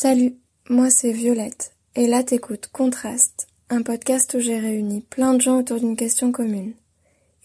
Salut, 0.00 0.36
moi 0.70 0.90
c'est 0.90 1.10
Violette, 1.10 1.72
et 1.96 2.06
là 2.06 2.22
t'écoutes 2.22 2.68
Contraste, 2.72 3.48
un 3.68 3.82
podcast 3.82 4.32
où 4.34 4.38
j'ai 4.38 4.60
réuni 4.60 5.00
plein 5.00 5.34
de 5.34 5.40
gens 5.40 5.58
autour 5.58 5.80
d'une 5.80 5.96
question 5.96 6.30
commune. 6.30 6.74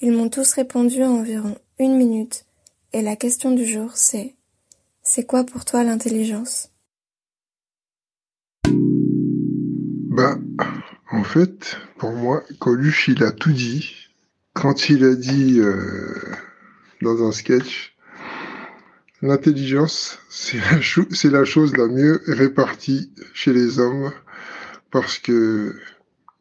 Ils 0.02 0.12
m'ont 0.12 0.30
tous 0.30 0.54
répondu 0.54 1.02
en 1.04 1.14
environ 1.14 1.58
une 1.80 1.98
minute, 1.98 2.46
et 2.92 3.02
la 3.02 3.16
question 3.16 3.50
du 3.50 3.66
jour 3.66 3.94
c'est 3.96 4.36
C'est 5.02 5.26
quoi 5.26 5.46
pour 5.46 5.66
toi 5.66 5.84
l'intelligence? 5.84 6.70
Bah, 8.68 10.38
en 11.12 11.24
fait, 11.24 11.78
pour 11.98 12.12
moi, 12.12 12.44
Coluche 12.60 13.08
il 13.08 13.24
a 13.24 13.32
tout 13.32 13.52
dit. 13.52 13.96
Quand 14.54 14.90
il 14.90 15.04
a 15.06 15.16
dit 15.16 15.60
euh, 15.60 16.36
dans 17.02 17.28
un 17.28 17.32
sketch 17.32 17.93
L'intelligence, 19.24 20.20
c'est 20.28 20.58
la, 21.30 21.46
chose 21.46 21.78
la 21.78 21.88
mieux 21.88 22.22
répartie 22.28 23.14
chez 23.34 23.54
les 23.54 23.80
hommes 23.80 24.12
parce 24.92 25.18
que, 25.18 25.80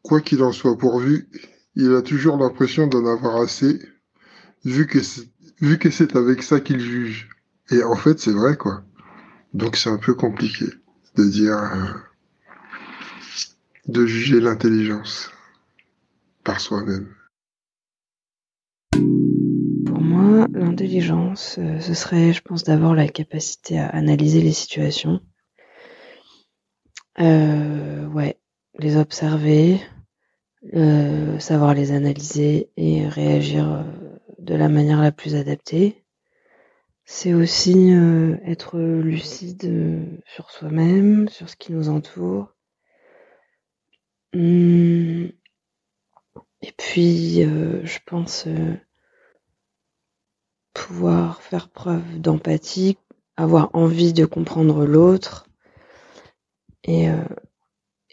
quoi 0.01 0.19
qu'il 0.19 0.43
en 0.43 0.51
soit 0.51 0.77
pourvu, 0.77 1.29
il 1.77 1.95
a 1.95 2.01
toujours 2.01 2.35
l'impression 2.35 2.87
d'en 2.87 3.05
avoir 3.05 3.37
assez, 3.37 3.79
vu 4.65 4.85
que 4.85 5.01
c'est, 5.01 5.29
vu 5.61 5.77
que 5.77 5.89
c'est 5.89 6.17
avec 6.17 6.43
ça 6.43 6.59
qu'il 6.59 6.81
juge. 6.81 7.29
Et 7.71 7.81
en 7.83 7.95
fait, 7.95 8.19
c'est 8.19 8.33
vrai, 8.33 8.57
quoi. 8.57 8.83
Donc 9.53 9.77
c'est 9.77 9.89
un 9.89 9.97
peu 9.97 10.13
compliqué 10.13 10.65
de 11.15 11.23
dire, 11.23 11.57
euh, 11.57 11.93
de 13.87 14.05
juger 14.05 14.41
l'intelligence 14.41 15.31
par 16.43 16.59
soi-même 16.59 17.07
l'intelligence, 20.53 21.57
euh, 21.59 21.79
ce 21.79 21.93
serait, 21.93 22.33
je 22.33 22.41
pense, 22.41 22.63
d'avoir 22.63 22.93
la 22.95 23.07
capacité 23.07 23.79
à 23.79 23.87
analyser 23.87 24.41
les 24.41 24.51
situations. 24.51 25.21
Euh, 27.19 28.31
les 28.79 28.97
observer, 28.97 29.79
euh, 30.73 31.37
savoir 31.39 31.73
les 31.73 31.91
analyser 31.91 32.71
et 32.75 33.07
réagir 33.07 33.85
de 34.39 34.55
la 34.55 34.67
manière 34.67 35.01
la 35.01 35.11
plus 35.11 35.35
adaptée. 35.35 36.03
C'est 37.05 37.33
aussi 37.33 37.91
être 38.45 38.79
lucide 38.79 40.21
sur 40.25 40.49
soi-même, 40.49 41.29
sur 41.29 41.49
ce 41.49 41.55
qui 41.55 41.71
nous 41.73 41.89
entoure. 41.89 42.55
Hum. 44.33 45.31
Et 46.61 46.71
puis, 46.77 47.41
je 47.43 47.99
pense 48.05 48.47
pouvoir 50.73 51.41
faire 51.41 51.69
preuve 51.69 52.19
d'empathie, 52.19 52.97
avoir 53.37 53.69
envie 53.73 54.13
de 54.13 54.25
comprendre 54.25 54.85
l'autre. 54.85 55.47
Et, 56.83 57.09
euh, 57.09 57.23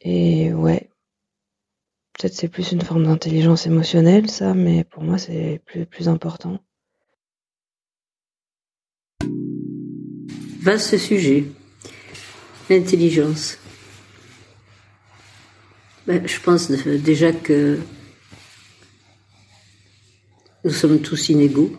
et 0.03 0.53
ouais, 0.53 0.91
peut-être 2.13 2.35
c'est 2.35 2.49
plus 2.49 2.73
une 2.73 2.83
forme 2.83 3.05
d'intelligence 3.05 3.67
émotionnelle, 3.67 4.31
ça, 4.31 4.55
mais 4.55 4.85
pour 4.85 5.03
moi 5.03 5.19
c'est 5.19 5.61
plus, 5.65 5.87
plus 5.87 6.09
important. 6.09 6.61
Vaste 10.61 10.99
sujet. 10.99 11.47
L'intelligence. 12.69 13.59
Ben, 16.07 16.27
je 16.27 16.41
pense 16.41 16.71
déjà 16.71 17.33
que 17.33 17.79
nous 20.65 20.71
sommes 20.71 21.01
tous 21.01 21.31
inégaux 21.31 21.73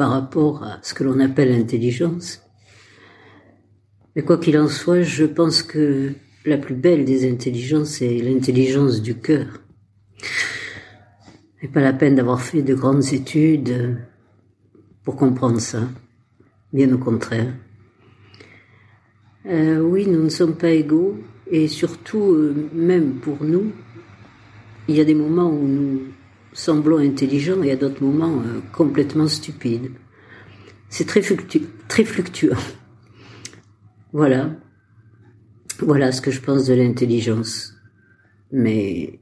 par 0.00 0.12
rapport 0.12 0.62
à 0.62 0.78
ce 0.80 0.94
que 0.94 1.04
l'on 1.04 1.20
appelle 1.20 1.50
l'intelligence. 1.50 2.40
Mais 4.16 4.22
quoi 4.22 4.38
qu'il 4.38 4.56
en 4.56 4.66
soit, 4.66 5.02
je 5.02 5.26
pense 5.26 5.62
que 5.62 6.14
la 6.46 6.56
plus 6.56 6.74
belle 6.74 7.04
des 7.04 7.30
intelligences 7.30 8.00
est 8.00 8.16
l'intelligence 8.22 9.02
du 9.02 9.16
cœur. 9.16 9.60
Et 11.60 11.68
pas 11.68 11.82
la 11.82 11.92
peine 11.92 12.14
d'avoir 12.14 12.40
fait 12.40 12.62
de 12.62 12.74
grandes 12.74 13.12
études 13.12 13.98
pour 15.04 15.16
comprendre 15.16 15.60
ça. 15.60 15.82
Bien 16.72 16.90
au 16.94 16.98
contraire. 16.98 17.52
Euh, 19.44 19.80
oui, 19.80 20.06
nous 20.06 20.24
ne 20.24 20.30
sommes 20.30 20.56
pas 20.56 20.70
égaux 20.70 21.18
et 21.50 21.68
surtout, 21.68 22.32
euh, 22.32 22.70
même 22.72 23.16
pour 23.16 23.44
nous, 23.44 23.70
il 24.88 24.96
y 24.96 25.00
a 25.02 25.04
des 25.04 25.14
moments 25.14 25.50
où 25.50 25.68
nous 25.68 26.00
semblons 26.52 26.98
intelligents 26.98 27.62
et 27.62 27.70
à 27.70 27.76
d'autres 27.76 28.02
moments 28.02 28.42
euh, 28.42 28.60
complètement 28.72 29.28
stupides. 29.28 29.92
C'est 30.88 31.06
très, 31.06 31.22
très 31.88 32.04
fluctuant. 32.04 32.56
Voilà. 34.12 34.50
Voilà 35.78 36.10
ce 36.10 36.20
que 36.20 36.32
je 36.32 36.40
pense 36.40 36.66
de 36.66 36.74
l'intelligence. 36.74 37.74
Mais 38.50 39.20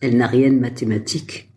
elle 0.00 0.16
n'a 0.16 0.26
rien 0.26 0.50
de 0.50 0.58
mathématique. 0.58 1.52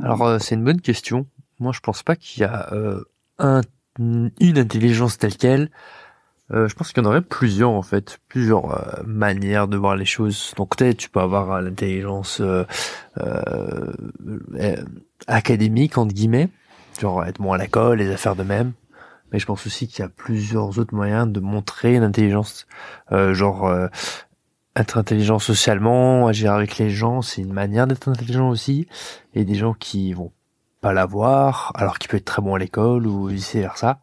Alors 0.00 0.22
euh, 0.22 0.38
c'est 0.38 0.54
une 0.54 0.62
bonne 0.62 0.80
question. 0.80 1.26
Moi 1.58 1.72
je 1.72 1.80
pense 1.80 2.04
pas 2.04 2.14
qu'il 2.14 2.42
y 2.42 2.44
a 2.44 2.72
euh, 2.72 3.02
un, 3.38 3.62
une 3.98 4.58
intelligence 4.58 5.18
telle 5.18 5.36
qu'elle. 5.36 5.70
Euh, 6.52 6.68
je 6.68 6.74
pense 6.76 6.92
qu'il 6.92 7.02
y 7.02 7.06
en 7.06 7.08
aurait 7.08 7.22
plusieurs 7.22 7.70
en 7.70 7.82
fait, 7.82 8.18
plusieurs 8.28 8.70
euh, 8.70 9.02
manières 9.04 9.66
de 9.66 9.76
voir 9.76 9.96
les 9.96 10.04
choses. 10.04 10.52
Donc 10.56 10.76
peut-être 10.76 10.96
tu 10.96 11.10
peux 11.10 11.20
avoir 11.20 11.50
euh, 11.50 11.60
l'intelligence 11.60 12.40
académique 15.26 15.98
entre 15.98 16.14
guillemets, 16.14 16.48
genre 17.00 17.24
être 17.24 17.40
bon 17.40 17.52
à 17.52 17.58
l'école, 17.58 17.98
les 17.98 18.10
affaires 18.10 18.36
de 18.36 18.44
même. 18.44 18.72
Mais 19.32 19.40
je 19.40 19.46
pense 19.46 19.66
aussi 19.66 19.88
qu'il 19.88 20.00
y 20.00 20.06
a 20.06 20.08
plusieurs 20.08 20.78
autres 20.78 20.94
moyens 20.94 21.26
de 21.26 21.40
montrer 21.40 21.96
une 21.96 22.04
intelligence, 22.04 22.68
genre 23.10 23.88
être 24.76 24.98
intelligent 24.98 25.40
socialement, 25.40 26.28
agir 26.28 26.52
avec 26.52 26.78
les 26.78 26.90
gens, 26.90 27.22
c'est 27.22 27.42
une 27.42 27.52
manière 27.52 27.88
d'être 27.88 28.08
intelligent 28.08 28.48
aussi. 28.48 28.86
Et 29.34 29.44
des 29.44 29.56
gens 29.56 29.74
qui 29.74 30.12
vont 30.12 30.30
pas 30.80 30.92
l'avoir, 30.92 31.72
alors 31.74 31.98
qu'il 31.98 32.08
peut 32.08 32.18
être 32.18 32.24
très 32.24 32.40
bon 32.40 32.54
à 32.54 32.58
l'école 32.60 33.08
ou 33.08 33.26
vice 33.26 33.56
versa. 33.56 33.98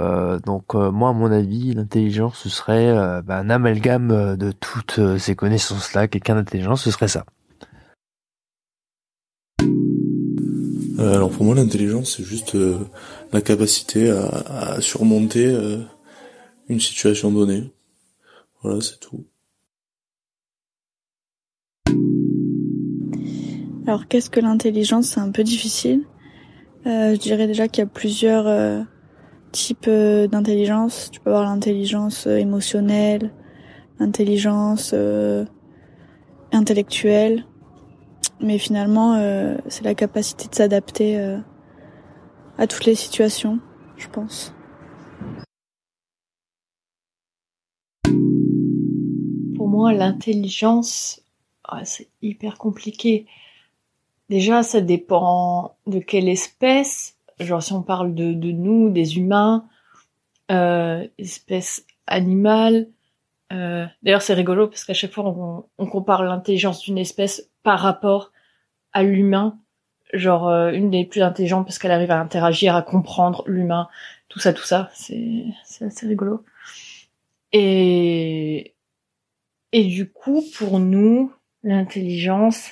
Euh, 0.00 0.38
donc 0.40 0.74
euh, 0.74 0.90
moi, 0.90 1.10
à 1.10 1.12
mon 1.12 1.30
avis, 1.30 1.72
l'intelligence, 1.74 2.38
ce 2.42 2.48
serait 2.48 2.88
euh, 2.88 3.22
bah, 3.22 3.38
un 3.38 3.50
amalgame 3.50 4.36
de 4.36 4.52
toutes 4.52 5.00
ces 5.18 5.34
connaissances-là. 5.34 6.08
Quelqu'un 6.08 6.34
d'intelligent, 6.34 6.76
ce 6.76 6.90
serait 6.90 7.08
ça. 7.08 7.24
alors 10.96 11.30
pour 11.30 11.44
moi, 11.44 11.54
l'intelligence, 11.54 12.16
c'est 12.16 12.24
juste 12.24 12.56
la 13.32 13.40
capacité 13.42 14.10
à, 14.10 14.26
à 14.26 14.80
surmonter 14.80 15.54
une 16.68 16.80
situation 16.80 17.30
donnée. 17.30 17.70
Voilà, 18.62 18.80
c'est 18.80 19.00
tout. 19.00 19.26
Alors 23.86 24.08
qu'est-ce 24.08 24.30
que 24.30 24.40
l'intelligence? 24.40 25.08
C'est 25.08 25.20
un 25.20 25.30
peu 25.30 25.44
difficile. 25.44 26.04
je 26.86 27.16
dirais 27.16 27.46
déjà 27.46 27.68
qu'il 27.68 27.82
y 27.82 27.86
a 27.86 27.90
plusieurs 27.90 28.86
type 29.54 29.86
euh, 29.86 30.26
d'intelligence. 30.26 31.10
Tu 31.10 31.20
peux 31.20 31.30
avoir 31.30 31.44
l'intelligence 31.44 32.26
euh, 32.26 32.36
émotionnelle, 32.36 33.32
l'intelligence 34.00 34.90
euh, 34.92 35.44
intellectuelle, 36.52 37.46
mais 38.40 38.58
finalement, 38.58 39.16
c'est 39.68 39.84
la 39.84 39.94
capacité 39.94 40.48
de 40.48 40.54
s'adapter 40.54 41.36
à 42.58 42.66
toutes 42.66 42.84
les 42.84 42.94
situations, 42.94 43.58
je 43.96 44.08
pense. 44.08 44.54
Pour 49.56 49.68
moi, 49.68 49.92
l'intelligence, 49.92 51.22
ah, 51.64 51.84
c'est 51.84 52.08
hyper 52.22 52.58
compliqué. 52.58 53.26
Déjà, 54.28 54.62
ça 54.62 54.80
dépend 54.80 55.76
de 55.86 55.98
quelle 55.98 56.28
espèce, 56.28 57.16
genre 57.40 57.62
si 57.62 57.72
on 57.72 57.82
parle 57.82 58.14
de, 58.14 58.32
de 58.32 58.50
nous, 58.50 58.90
des 58.90 59.18
humains, 59.18 59.66
euh, 60.50 61.06
espèces 61.18 61.86
animales. 62.06 62.88
Euh, 63.52 63.86
D'ailleurs, 64.02 64.22
c'est 64.22 64.34
rigolo 64.34 64.68
parce 64.68 64.84
qu'à 64.84 64.94
chaque 64.94 65.12
fois, 65.12 65.26
on, 65.26 65.64
on 65.78 65.86
compare 65.86 66.22
l'intelligence 66.22 66.80
d'une 66.80 66.98
espèce 66.98 67.50
par 67.62 67.80
rapport 67.80 68.32
à 68.92 69.02
l'humain. 69.02 69.58
Genre, 70.12 70.48
euh, 70.48 70.70
une 70.70 70.90
des 70.90 71.04
plus 71.04 71.22
intelligentes 71.22 71.66
parce 71.66 71.78
qu'elle 71.78 71.90
arrive 71.90 72.10
à 72.10 72.20
interagir, 72.20 72.76
à 72.76 72.82
comprendre 72.82 73.42
l'humain, 73.46 73.88
tout 74.28 74.38
ça, 74.38 74.52
tout 74.52 74.64
ça. 74.64 74.90
C'est 74.94 75.44
assez 75.80 76.06
rigolo. 76.06 76.44
Et, 77.52 78.74
et 79.72 79.84
du 79.84 80.10
coup, 80.10 80.42
pour 80.56 80.78
nous, 80.78 81.32
l'intelligence, 81.62 82.70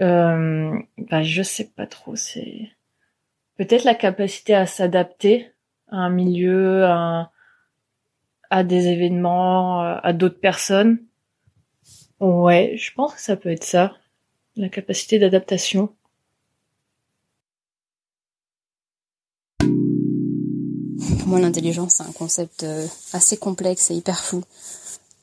euh, 0.00 0.78
bah, 0.98 1.22
je 1.22 1.42
sais 1.42 1.70
pas 1.70 1.86
trop, 1.86 2.14
c'est 2.16 2.68
peut-être 3.56 3.84
la 3.84 3.94
capacité 3.94 4.54
à 4.54 4.66
s'adapter 4.66 5.50
à 5.88 5.96
un 5.96 6.10
milieu, 6.10 6.84
à, 6.84 7.30
des 8.64 8.88
événements, 8.88 9.80
à 9.80 10.12
d'autres 10.12 10.40
personnes. 10.40 10.98
Ouais, 12.20 12.74
je 12.76 12.92
pense 12.94 13.14
que 13.14 13.20
ça 13.20 13.36
peut 13.36 13.50
être 13.50 13.64
ça, 13.64 13.94
la 14.56 14.68
capacité 14.68 15.18
d'adaptation. 15.18 15.90
pour 21.26 21.32
moi, 21.32 21.40
l'intelligence, 21.40 21.94
c'est 21.96 22.04
un 22.04 22.12
concept 22.12 22.62
euh, 22.62 22.86
assez 23.12 23.36
complexe 23.36 23.90
et 23.90 23.94
hyper 23.94 24.22
fou. 24.22 24.44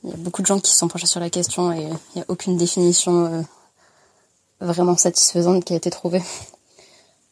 Il 0.04 0.10
y 0.10 0.14
a 0.14 0.18
beaucoup 0.18 0.42
de 0.42 0.48
gens 0.48 0.60
qui 0.60 0.74
sont 0.74 0.90
penchés 0.90 1.08
sur 1.08 1.22
la 1.22 1.30
question 1.30 1.72
et 1.72 1.84
il 1.84 2.16
n'y 2.18 2.22
a 2.22 2.26
aucune 2.28 2.58
définition 2.58 3.26
euh, 3.26 3.42
vraiment 4.60 4.98
satisfaisante 4.98 5.64
qui 5.64 5.72
a 5.72 5.78
été 5.78 5.90
trouvée. 5.90 6.22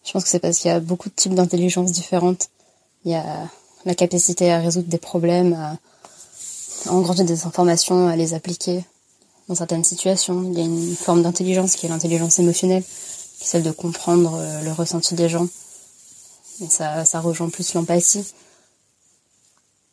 Je 0.04 0.12
pense 0.12 0.24
que 0.24 0.30
c'est 0.30 0.40
parce 0.40 0.60
qu'il 0.60 0.70
y 0.70 0.74
a 0.74 0.80
beaucoup 0.80 1.10
de 1.10 1.16
types 1.16 1.36
d'intelligence 1.36 1.92
différentes. 1.92 2.50
Il 3.06 3.12
y 3.12 3.16
a 3.16 3.50
la 3.86 3.96
capacité 3.96 4.52
à 4.52 4.60
résoudre 4.60 4.88
des 4.88 4.98
problèmes, 4.98 5.54
à 5.54 5.78
engranger 6.92 7.24
des 7.24 7.46
informations, 7.46 8.08
à 8.08 8.16
les 8.16 8.34
appliquer 8.34 8.84
dans 9.48 9.56
certaines 9.56 9.84
situations. 9.84 10.44
Il 10.44 10.58
y 10.58 10.62
a 10.62 10.66
une 10.66 10.96
forme 10.96 11.22
d'intelligence 11.24 11.76
qui 11.76 11.86
est 11.86 11.90
l'intelligence 11.90 12.40
émotionnelle, 12.40 12.84
qui 12.84 13.44
est 13.44 13.48
celle 13.48 13.64
de 13.64 13.72
comprendre 13.72 14.36
euh, 14.36 14.62
le 14.64 14.72
ressenti 14.72 15.16
des 15.16 15.30
gens. 15.30 15.48
Et 16.62 16.70
ça, 16.70 17.06
ça 17.06 17.20
rejoint 17.20 17.50
plus 17.50 17.74
l'empathie. 17.74 18.26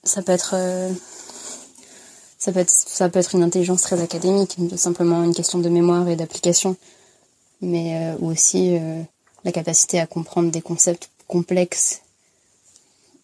Ça 0.04 0.22
peut 0.22 0.32
être, 0.32 0.52
euh, 0.54 0.90
ça 2.38 2.52
peut 2.52 2.60
être, 2.60 2.70
ça 2.70 3.08
peut 3.08 3.18
être 3.18 3.34
une 3.34 3.42
intelligence 3.42 3.82
très 3.82 4.00
académique, 4.00 4.56
simplement 4.76 5.22
une 5.22 5.34
question 5.34 5.58
de 5.58 5.68
mémoire 5.68 6.08
et 6.08 6.16
d'application, 6.16 6.76
mais 7.60 7.96
euh, 7.96 8.16
aussi 8.24 8.78
la 9.48 9.52
capacité 9.52 9.98
à 9.98 10.06
comprendre 10.06 10.50
des 10.50 10.60
concepts 10.60 11.08
complexes, 11.26 12.02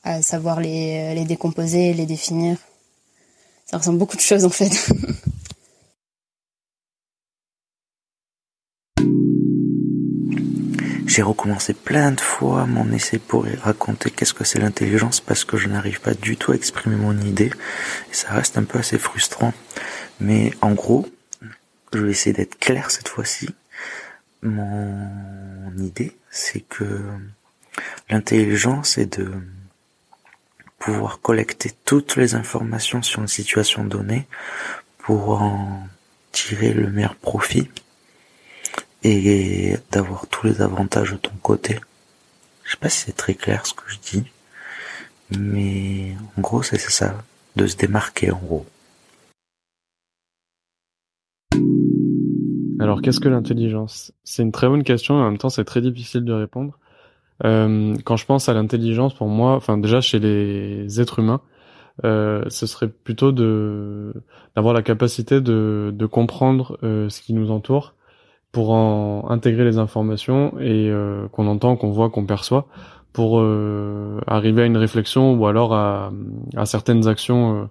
à 0.04 0.22
savoir 0.22 0.58
les, 0.58 1.14
les 1.14 1.26
décomposer, 1.26 1.92
les 1.92 2.06
définir. 2.06 2.56
Ça 3.66 3.76
ressemble 3.76 3.98
beaucoup 3.98 4.16
de 4.16 4.22
choses 4.22 4.46
en 4.46 4.50
fait. 4.50 4.72
J'ai 11.06 11.20
recommencé 11.20 11.74
plein 11.74 12.12
de 12.12 12.20
fois 12.22 12.64
mon 12.64 12.90
essai 12.90 13.18
pour 13.18 13.44
raconter 13.60 14.10
qu'est-ce 14.10 14.32
que 14.32 14.44
c'est 14.44 14.60
l'intelligence 14.60 15.20
parce 15.20 15.44
que 15.44 15.58
je 15.58 15.68
n'arrive 15.68 16.00
pas 16.00 16.14
du 16.14 16.38
tout 16.38 16.52
à 16.52 16.54
exprimer 16.54 16.96
mon 16.96 17.20
idée 17.20 17.50
et 18.10 18.14
ça 18.14 18.32
reste 18.32 18.56
un 18.56 18.64
peu 18.64 18.78
assez 18.78 18.98
frustrant. 18.98 19.52
Mais 20.20 20.54
en 20.62 20.72
gros, 20.72 21.06
je 21.92 21.98
vais 21.98 22.12
essayer 22.12 22.32
d'être 22.32 22.58
clair 22.58 22.90
cette 22.90 23.08
fois-ci. 23.08 23.50
Mon 24.44 25.74
idée, 25.78 26.14
c'est 26.30 26.60
que 26.60 27.02
l'intelligence 28.10 28.98
est 28.98 29.18
de 29.18 29.32
pouvoir 30.78 31.22
collecter 31.22 31.72
toutes 31.86 32.16
les 32.16 32.34
informations 32.34 33.00
sur 33.00 33.22
une 33.22 33.28
situation 33.28 33.84
donnée 33.84 34.26
pour 34.98 35.40
en 35.40 35.88
tirer 36.30 36.74
le 36.74 36.90
meilleur 36.90 37.16
profit 37.16 37.70
et 39.02 39.78
d'avoir 39.90 40.26
tous 40.26 40.46
les 40.46 40.60
avantages 40.60 41.12
de 41.12 41.16
ton 41.16 41.34
côté. 41.42 41.80
Je 42.64 42.72
sais 42.72 42.76
pas 42.76 42.90
si 42.90 43.06
c'est 43.06 43.16
très 43.16 43.34
clair 43.34 43.64
ce 43.64 43.72
que 43.72 43.84
je 43.88 43.96
dis, 43.96 44.30
mais 45.30 46.14
en 46.36 46.42
gros 46.42 46.62
c'est 46.62 46.78
ça, 46.78 47.24
de 47.56 47.66
se 47.66 47.76
démarquer 47.76 48.30
en 48.30 48.38
gros. 48.38 48.66
Alors 52.80 53.02
qu'est-ce 53.02 53.20
que 53.20 53.28
l'intelligence? 53.28 54.12
C'est 54.24 54.42
une 54.42 54.52
très 54.52 54.68
bonne 54.68 54.82
question 54.82 55.18
et 55.18 55.22
en 55.22 55.26
même 55.26 55.38
temps 55.38 55.48
c'est 55.48 55.64
très 55.64 55.80
difficile 55.80 56.24
de 56.24 56.32
répondre. 56.32 56.78
Euh, 57.44 57.94
quand 58.04 58.16
je 58.16 58.26
pense 58.26 58.48
à 58.48 58.54
l'intelligence, 58.54 59.14
pour 59.14 59.28
moi, 59.28 59.54
enfin 59.54 59.78
déjà 59.78 60.00
chez 60.00 60.18
les 60.18 61.00
êtres 61.00 61.18
humains, 61.18 61.40
euh, 62.04 62.44
ce 62.48 62.66
serait 62.66 62.88
plutôt 62.88 63.32
d'avoir 63.32 64.74
la 64.74 64.82
capacité 64.82 65.40
de, 65.40 66.06
comprendre 66.10 66.78
euh, 66.82 67.08
ce 67.08 67.20
qui 67.20 67.34
nous 67.34 67.50
entoure 67.50 67.94
pour 68.52 68.70
en 68.70 69.30
intégrer 69.30 69.64
les 69.64 69.78
informations 69.78 70.54
et 70.60 70.92
qu'on 71.32 71.48
entend, 71.48 71.76
qu'on 71.76 71.90
voit, 71.90 72.08
qu'on 72.08 72.24
perçoit, 72.24 72.68
pour 73.12 73.40
arriver 74.26 74.62
à 74.62 74.66
une 74.66 74.76
réflexion 74.76 75.34
ou 75.34 75.46
alors 75.46 75.74
à, 75.74 76.12
certaines 76.64 77.08
actions 77.08 77.68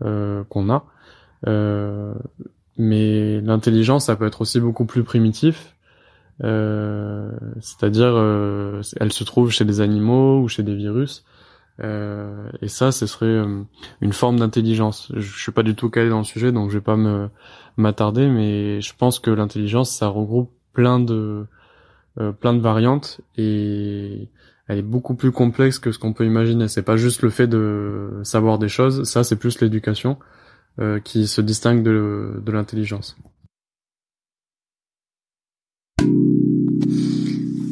qu'on 0.00 0.70
a. 0.70 0.84
mais 2.78 3.40
l'intelligence, 3.40 4.06
ça 4.06 4.16
peut 4.16 4.26
être 4.26 4.40
aussi 4.40 4.60
beaucoup 4.60 4.86
plus 4.86 5.04
primitif. 5.04 5.74
c'est-à-dire, 6.40 8.16
elle 9.00 9.12
se 9.12 9.24
trouve 9.24 9.50
chez 9.50 9.64
des 9.64 9.80
animaux 9.80 10.40
ou 10.40 10.48
chez 10.48 10.62
des 10.62 10.74
virus. 10.74 11.24
Euh, 11.80 12.50
et 12.60 12.68
ça, 12.68 12.90
ce 12.92 13.06
serait 13.06 13.26
euh, 13.26 13.62
une 14.00 14.12
forme 14.12 14.38
d'intelligence. 14.38 15.12
Je 15.14 15.40
suis 15.40 15.52
pas 15.52 15.62
du 15.62 15.74
tout 15.74 15.90
calé 15.90 16.08
dans 16.08 16.18
le 16.18 16.24
sujet, 16.24 16.52
donc 16.52 16.70
je 16.70 16.78
vais 16.78 16.84
pas 16.84 16.96
me 16.96 17.28
m'attarder, 17.76 18.28
mais 18.28 18.80
je 18.80 18.92
pense 18.96 19.20
que 19.20 19.30
l'intelligence, 19.30 19.90
ça 19.90 20.08
regroupe 20.08 20.50
plein 20.72 20.98
de 20.98 21.46
euh, 22.18 22.32
plein 22.32 22.54
de 22.54 22.60
variantes 22.60 23.20
et 23.36 24.28
elle 24.66 24.78
est 24.78 24.82
beaucoup 24.82 25.14
plus 25.14 25.30
complexe 25.30 25.78
que 25.78 25.92
ce 25.92 25.98
qu'on 25.98 26.12
peut 26.12 26.26
imaginer. 26.26 26.66
C'est 26.68 26.82
pas 26.82 26.96
juste 26.96 27.22
le 27.22 27.30
fait 27.30 27.46
de 27.46 28.20
savoir 28.24 28.58
des 28.58 28.68
choses, 28.68 29.04
ça 29.04 29.22
c'est 29.22 29.36
plus 29.36 29.60
l'éducation 29.60 30.18
qui 31.04 31.26
se 31.26 31.40
distingue 31.40 31.82
de, 31.82 32.42
l'intelligence. 32.46 33.16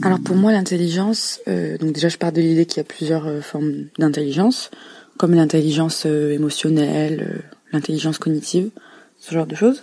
Alors 0.06 0.20
pour 0.20 0.36
moi, 0.36 0.52
l'intelligence, 0.52 1.40
euh, 1.48 1.78
donc 1.78 1.90
déjà 1.90 2.08
je 2.08 2.16
pars 2.16 2.30
de 2.30 2.40
l'idée 2.40 2.64
qu'il 2.64 2.76
y 2.76 2.80
a 2.80 2.84
plusieurs 2.84 3.26
euh, 3.26 3.40
formes 3.40 3.86
d'intelligence, 3.98 4.70
comme 5.16 5.34
l'intelligence 5.34 6.04
euh, 6.06 6.30
émotionnelle, 6.30 7.42
l'intelligence 7.72 8.18
cognitive, 8.18 8.70
ce 9.18 9.34
genre 9.34 9.48
de 9.48 9.56
choses. 9.56 9.82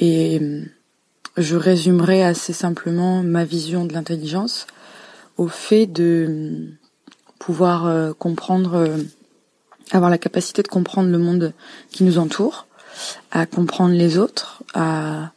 Et 0.00 0.40
je 1.36 1.54
résumerai 1.54 2.24
assez 2.24 2.52
simplement 2.52 3.22
ma 3.22 3.44
vision 3.44 3.84
de 3.84 3.92
l'intelligence 3.92 4.66
au 5.36 5.46
fait 5.46 5.86
de 5.86 6.70
pouvoir 7.38 8.16
comprendre, 8.16 8.96
avoir 9.90 10.10
la 10.10 10.18
capacité 10.18 10.62
de 10.62 10.68
comprendre 10.68 11.10
le 11.10 11.18
monde 11.18 11.52
qui 11.90 12.04
nous 12.04 12.18
entoure, 12.18 12.66
à 13.30 13.46
comprendre 13.46 13.94
les 13.94 14.18
autres, 14.18 14.62
à, 14.74 15.32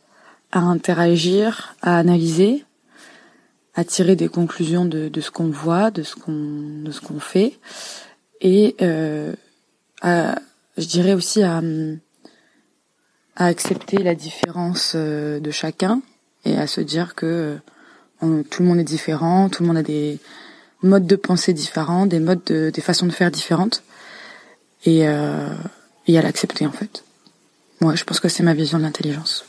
à 0.52 0.60
interagir, 0.60 1.76
à 1.82 1.98
analyser, 1.98 2.66
à 3.76 3.84
tirer 3.84 4.16
des 4.16 4.28
conclusions 4.28 4.86
de, 4.86 5.08
de 5.08 5.22
ce 5.22 5.32
qu'on 5.32 5.50
voit, 5.50 5.92
de 5.92 6.04
ce 6.04 6.16
qu'on 6.16 6.82
de 6.84 6.92
ce 6.92 7.00
qu'on 7.02 7.20
fait, 7.20 7.60
et 8.42 8.76
euh, 8.82 9.34
à, 10.02 10.36
je 10.78 10.86
dirais 10.86 11.14
aussi 11.14 11.44
à, 11.44 11.62
à 13.36 13.46
accepter 13.46 13.98
la 13.98 14.16
différence 14.16 14.94
euh, 14.96 15.40
de 15.40 15.52
chacun 15.52 16.02
et 16.44 16.58
à 16.58 16.68
se 16.68 16.82
dire 16.82 17.16
que 17.16 17.58
euh, 18.24 18.44
tout 18.50 18.64
le 18.64 18.68
monde 18.68 18.80
est 18.80 18.84
différent, 18.84 19.50
tout 19.50 19.64
le 19.64 19.68
monde 19.68 19.78
a 19.78 19.84
des 19.84 20.20
modes 20.84 21.08
de 21.08 21.16
pensée 21.16 21.54
différents, 21.54 22.06
des 22.06 22.20
modes 22.20 22.44
de, 22.46 22.72
des 22.72 22.82
façons 22.82 23.06
de 23.06 23.12
faire 23.12 23.32
différentes, 23.32 23.84
et, 24.86 25.08
euh, 25.08 25.48
et 26.08 26.18
à 26.18 26.22
l'accepter 26.22 26.66
en 26.66 26.72
fait. 26.72 27.04
Moi, 27.82 27.96
je 27.96 28.04
pense 28.04 28.20
que 28.20 28.30
c'est 28.30 28.44
ma 28.44 28.54
vision 28.54 28.78
de 28.78 28.84
l'intelligence. 28.84 29.46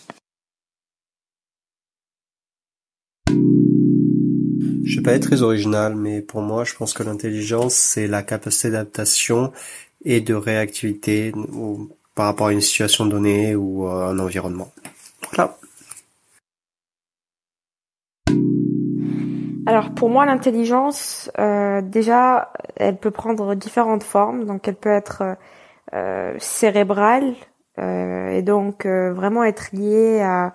Je 4.84 4.96
vais 4.96 5.02
pas 5.02 5.12
être 5.12 5.26
très 5.28 5.42
original, 5.42 5.94
mais 5.94 6.20
pour 6.20 6.42
moi, 6.42 6.64
je 6.64 6.74
pense 6.74 6.92
que 6.92 7.02
l'intelligence, 7.02 7.74
c'est 7.74 8.06
la 8.06 8.22
capacité 8.22 8.70
d'adaptation 8.70 9.52
et 10.04 10.20
de 10.20 10.34
réactivité 10.34 11.32
par 12.14 12.26
rapport 12.26 12.48
à 12.48 12.52
une 12.52 12.60
situation 12.60 13.06
donnée 13.06 13.54
ou 13.54 13.86
à 13.86 14.08
un 14.08 14.18
environnement. 14.18 14.72
Voilà. 15.30 15.56
Alors 19.66 19.90
pour 19.94 20.10
moi, 20.10 20.26
l'intelligence, 20.26 21.30
euh, 21.38 21.80
déjà, 21.82 22.52
elle 22.76 22.96
peut 22.96 23.10
prendre 23.10 23.54
différentes 23.54 24.02
formes. 24.02 24.44
Donc 24.44 24.66
elle 24.66 24.74
peut 24.74 24.90
être 24.90 25.36
euh, 25.94 26.34
cérébrale 26.38 27.34
euh, 27.78 28.30
et 28.30 28.42
donc 28.42 28.86
vraiment 28.86 29.44
être 29.44 29.70
liée 29.72 30.20
à, 30.20 30.52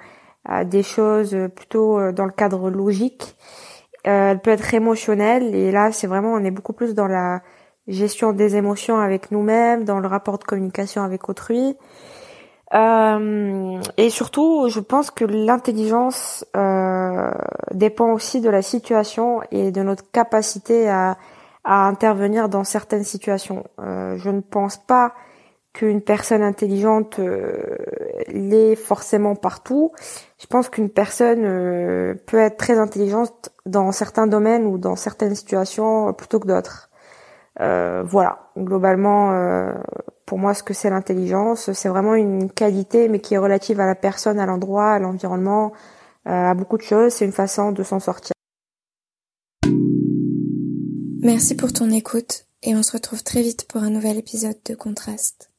des 0.64 0.84
choses 0.84 1.38
plutôt 1.56 2.14
dans 2.14 2.24
le 2.24 2.32
cadre 2.32 2.70
logique 2.70 3.36
elle 4.06 4.40
peut 4.40 4.52
être 4.52 4.74
émotionnelle 4.74 5.54
et 5.54 5.72
là 5.72 5.92
c'est 5.92 6.08
vraiment 6.08 6.32
on 6.32 6.46
est 6.46 6.52
beaucoup 6.52 6.72
plus 6.72 6.96
dans 6.96 7.08
la 7.08 7.42
gestion 7.88 8.34
des 8.34 8.56
émotions 8.56 9.00
avec 9.00 9.32
nous-mêmes, 9.32 9.84
dans 9.84 10.00
le 10.00 10.08
rapport 10.08 10.40
de 10.40 10.44
communication 10.44 11.04
avec 11.04 11.28
autrui. 11.30 11.76
Euh, 12.74 13.82
et 13.96 14.10
surtout, 14.10 14.68
je 14.70 14.80
pense 14.80 15.10
que 15.12 15.24
l'intelligence 15.24 16.46
euh, 16.56 17.32
dépend 17.72 18.12
aussi 18.12 18.42
de 18.42 18.50
la 18.50 18.62
situation 18.62 19.42
et 19.52 19.72
de 19.72 19.82
notre 19.84 20.10
capacité 20.12 20.90
à, 20.90 21.18
à 21.64 21.88
intervenir 21.88 22.50
dans 22.50 22.64
certaines 22.64 23.06
situations. 23.06 23.64
Euh, 23.80 24.18
je 24.18 24.30
ne 24.30 24.42
pense 24.42 24.78
pas 24.78 25.14
qu'une 25.74 26.02
personne 26.02 26.42
intelligente 26.42 27.20
euh, 27.20 27.76
l'est 28.28 28.76
forcément 28.76 29.36
partout. 29.36 29.92
Je 30.40 30.48
pense 30.48 30.70
qu'une 30.70 30.90
personne 30.90 31.46
euh, 31.46 32.16
peut 32.26 32.40
être 32.40 32.58
très 32.58 32.80
intelligente 32.80 33.50
dans 33.66 33.92
certains 33.92 34.28
domaines 34.28 34.66
ou 34.66 34.78
dans 34.78 34.96
certaines 34.96 35.36
situations 35.36 36.14
plutôt 36.14 36.40
que 36.40 36.48
d'autres. 36.48 36.90
Euh, 37.60 38.04
voilà, 38.06 38.50
globalement, 38.58 39.32
pour 40.28 40.38
moi, 40.38 40.54
ce 40.54 40.62
que 40.62 40.74
c'est 40.74 40.90
l'intelligence, 40.90 41.72
c'est 41.72 41.88
vraiment 41.88 42.14
une 42.14 42.52
qualité, 42.52 43.08
mais 43.08 43.20
qui 43.20 43.34
est 43.34 43.38
relative 43.40 43.80
à 43.80 43.88
la 43.88 43.96
personne, 43.96 44.40
à 44.40 44.46
l'endroit, 44.46 44.92
à 44.92 45.00
l'environnement, 45.00 45.72
à 46.26 46.54
beaucoup 46.54 46.78
de 46.78 46.84
choses. 46.84 47.14
C'est 47.14 47.26
une 47.26 47.32
façon 47.32 47.72
de 47.72 47.82
s'en 47.82 48.02
sortir. 48.02 48.34
Merci 51.24 51.56
pour 51.56 51.72
ton 51.72 51.90
écoute 51.90 52.46
et 52.62 52.76
on 52.76 52.84
se 52.84 52.92
retrouve 52.92 53.24
très 53.24 53.42
vite 53.42 53.68
pour 53.70 53.82
un 53.82 53.90
nouvel 53.90 54.18
épisode 54.18 54.58
de 54.66 54.76
Contraste. 54.76 55.50